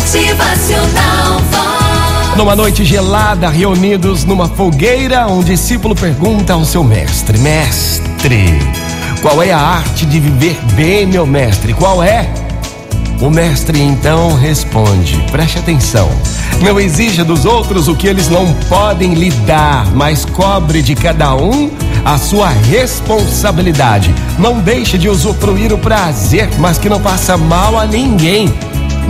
[0.00, 2.36] Motivacional Vox.
[2.36, 8.46] Numa noite gelada, reunidos numa fogueira, um discípulo pergunta ao seu mestre: Mestre,
[9.20, 11.74] qual é a arte de viver bem, meu mestre?
[11.74, 12.32] Qual é?
[13.20, 16.08] O mestre então responde: Preste atenção.
[16.62, 21.34] Não exija dos outros o que eles não podem lhe dar, mas cobre de cada
[21.34, 21.70] um
[22.06, 24.14] a sua responsabilidade.
[24.38, 28.50] Não deixe de usufruir o prazer, mas que não faça mal a ninguém.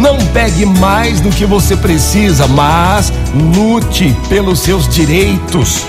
[0.00, 3.12] Não pegue mais do que você precisa, mas
[3.54, 5.84] lute pelos seus direitos.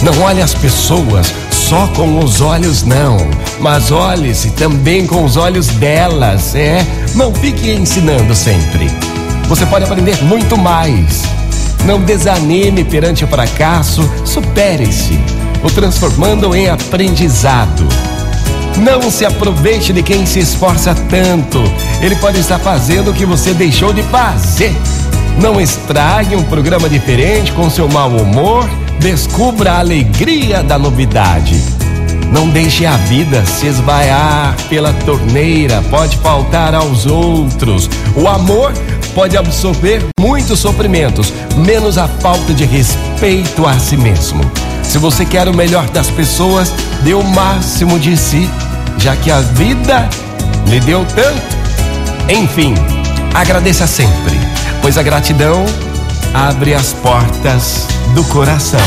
[0.00, 3.16] Não olhe as pessoas só com os olhos, não,
[3.58, 6.86] mas olhe-se também com os olhos delas, é?
[7.16, 8.88] Não fique ensinando sempre.
[9.48, 11.22] Você pode aprender muito mais.
[11.84, 15.18] Não desanime perante o fracasso, supere-se,
[15.64, 17.88] o transformando em aprendizado.
[18.78, 21.62] Não se aproveite de quem se esforça tanto.
[22.00, 24.74] Ele pode estar fazendo o que você deixou de fazer.
[25.40, 28.68] Não estrague um programa diferente com seu mau humor.
[29.00, 31.62] Descubra a alegria da novidade.
[32.32, 37.88] Não deixe a vida se esvaiar pela torneira, pode faltar aos outros.
[38.16, 38.72] O amor
[39.14, 44.40] pode absorver muitos sofrimentos, menos a falta de respeito a si mesmo.
[44.82, 46.72] Se você quer o melhor das pessoas,
[47.02, 48.50] dê o máximo de si,
[48.98, 50.08] já que a vida
[50.66, 51.56] lhe deu tanto.
[52.28, 52.74] Enfim,
[53.34, 54.38] agradeça sempre,
[54.82, 55.64] pois a gratidão
[56.34, 58.80] abre as portas do coração.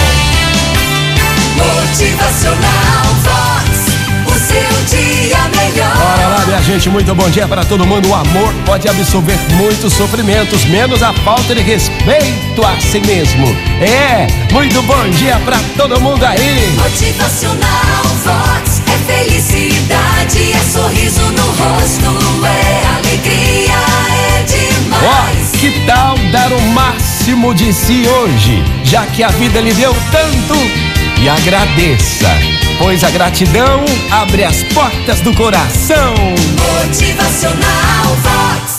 [1.56, 3.90] Motivacional Vox.
[4.28, 5.96] O seu dia melhor.
[5.96, 8.10] Bora lá, minha gente, muito bom dia para todo mundo.
[8.10, 13.48] O amor pode absorver muitos sofrimentos, menos a falta de respeito a si mesmo.
[13.82, 16.76] É, muito bom dia para todo mundo aí.
[16.78, 17.89] Motivacional
[27.30, 30.56] máximo de si hoje, já que a vida lhe deu tanto?
[31.22, 32.28] E agradeça,
[32.80, 36.16] pois a gratidão abre as portas do coração.
[36.58, 38.70] Motivacional Vox.